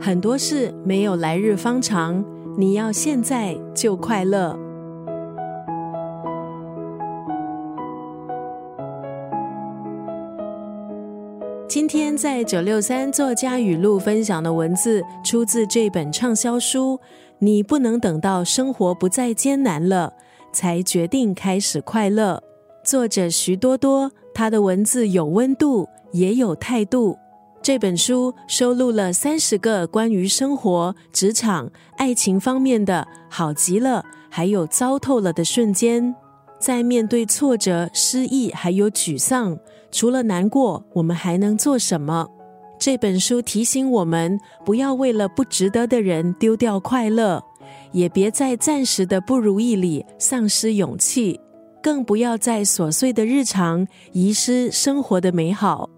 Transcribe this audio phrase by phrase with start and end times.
[0.00, 2.24] 很多事没有来日方长，
[2.56, 4.58] 你要现在就快乐。
[11.66, 17.00] 今天在九六三作家语录分享的文字，出自这本畅销书。
[17.40, 20.12] 你不能等到生活不再艰难了，
[20.52, 22.40] 才决定开始快乐。
[22.84, 27.18] 作者徐多多，他的文字有温度，也有态度。
[27.64, 36.14] 这本书收录了三十个关于生活、职场、爱情方面的好极了，还有糟透了的瞬间。
[36.60, 39.58] 在面对挫折、失意还有沮丧。
[39.90, 42.28] 除了难过，我们还能做什么？
[42.78, 47.42] 这本书提醒我们，不要为了不值得的人丢掉快乐，
[47.92, 51.40] 也别在暂时的不如意里丧失勇气，
[51.82, 55.88] 更不要在琐碎的日常遗失生活的美好。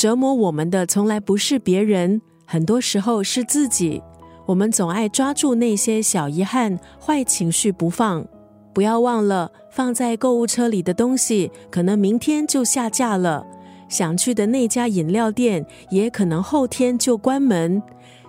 [0.00, 4.02] 折磨我们的从来不是别人，很多时候是自己。
[4.46, 8.26] 我们总爱抓住那些小遗憾、坏情绪不放。
[8.72, 13.44] 不要忘了，放在购物车里的东西可能明天就下架了；
[13.90, 17.82] 想去的那家饮料店也可能后天就关门。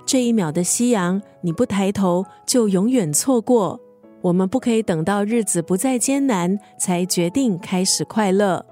[0.06, 3.80] 这一秒的夕阳，你不抬头就永远错过。
[4.22, 8.66] 我们不可以等到日子不再艰难，才决定开始快乐。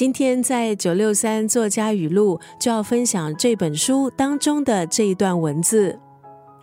[0.00, 6.00] 今天在九六三作家语录就要分享这本书当中的这一段文字：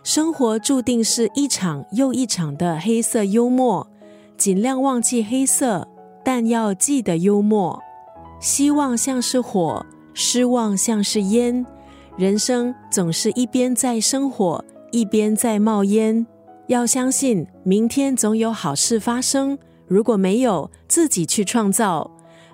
[0.02, 3.88] 生活注定是一场又一场的黑色幽默。
[4.36, 5.86] 尽量忘记黑色，
[6.24, 7.80] 但要记得幽默。
[8.40, 11.64] 希望像是火，失望像是烟。
[12.16, 16.26] 人生总是一边在生火，一边在冒烟。
[16.66, 19.56] 要相信明天总有好事发生。
[19.86, 22.10] 如果没有，自己去创造。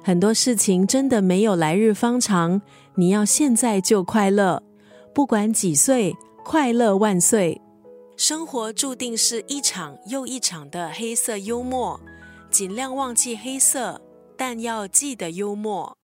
[0.06, 2.60] 很多事情真的没有来日方长，
[2.94, 4.62] 你要现在就快乐。
[5.14, 7.58] 不管几岁，快乐万岁。
[8.14, 11.98] 生活注定是一场又一场的黑色幽默，
[12.50, 13.98] 尽量忘记黑色，
[14.36, 15.96] 但要记得幽默。